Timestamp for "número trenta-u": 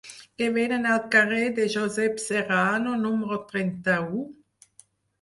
3.05-4.29